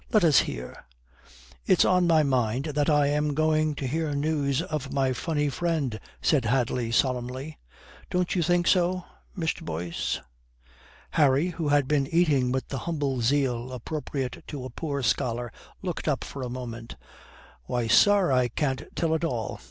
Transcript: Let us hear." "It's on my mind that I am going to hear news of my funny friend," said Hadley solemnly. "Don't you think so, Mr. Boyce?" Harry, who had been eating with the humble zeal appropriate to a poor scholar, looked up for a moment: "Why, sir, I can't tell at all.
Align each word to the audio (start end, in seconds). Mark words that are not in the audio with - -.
Let 0.11 0.23
us 0.23 0.39
hear." 0.39 0.87
"It's 1.67 1.85
on 1.85 2.07
my 2.07 2.23
mind 2.23 2.65
that 2.73 2.89
I 2.89 3.05
am 3.09 3.35
going 3.35 3.75
to 3.75 3.85
hear 3.85 4.15
news 4.15 4.63
of 4.63 4.91
my 4.91 5.13
funny 5.13 5.47
friend," 5.47 5.99
said 6.23 6.45
Hadley 6.45 6.91
solemnly. 6.91 7.59
"Don't 8.09 8.33
you 8.33 8.41
think 8.41 8.65
so, 8.65 9.05
Mr. 9.37 9.61
Boyce?" 9.63 10.19
Harry, 11.11 11.49
who 11.49 11.67
had 11.67 11.87
been 11.87 12.07
eating 12.07 12.51
with 12.51 12.67
the 12.69 12.79
humble 12.89 13.21
zeal 13.21 13.71
appropriate 13.71 14.43
to 14.47 14.65
a 14.65 14.71
poor 14.71 15.03
scholar, 15.03 15.53
looked 15.83 16.07
up 16.07 16.23
for 16.23 16.41
a 16.41 16.49
moment: 16.49 16.95
"Why, 17.65 17.85
sir, 17.85 18.31
I 18.31 18.47
can't 18.47 18.81
tell 18.95 19.13
at 19.13 19.23
all. 19.23 19.59